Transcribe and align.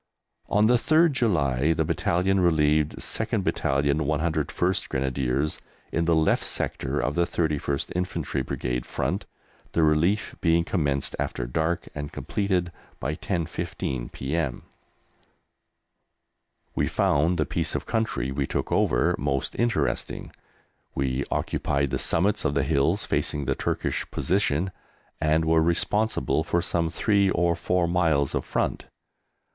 On 0.49 0.65
the 0.65 0.77
3rd 0.77 1.11
July 1.11 1.73
the 1.73 1.85
Battalion 1.85 2.39
relieved 2.39 2.93
2/101 2.95 4.89
Grenadiers 4.89 5.61
in 5.91 6.05
the 6.05 6.15
left 6.15 6.43
sector 6.43 6.99
of 6.99 7.13
the 7.13 7.27
31st 7.27 7.91
Infantry 7.93 8.41
Brigade 8.41 8.87
front, 8.87 9.27
the 9.73 9.83
relief 9.83 10.33
being 10.41 10.63
commenced 10.63 11.15
after 11.19 11.45
dark 11.45 11.87
and 11.93 12.11
completed 12.11 12.71
by 12.99 13.13
10.15 13.13 14.11
p.m. 14.11 14.63
We 16.73 16.87
found 16.87 17.37
the 17.37 17.45
piece 17.45 17.75
of 17.75 17.85
country 17.85 18.31
we 18.31 18.47
took 18.47 18.71
over 18.71 19.13
most 19.19 19.53
interesting. 19.59 20.31
We 20.95 21.25
occupied 21.29 21.91
the 21.91 21.99
summits 21.99 22.43
of 22.43 22.55
the 22.55 22.63
hills 22.63 23.05
facing 23.05 23.45
the 23.45 23.53
Turkish 23.53 24.09
position, 24.09 24.71
and 25.19 25.45
were 25.45 25.61
responsible 25.61 26.43
for 26.43 26.59
some 26.59 26.89
three 26.89 27.29
or 27.29 27.55
four 27.55 27.87
miles 27.87 28.33
of 28.33 28.43
front. 28.43 28.87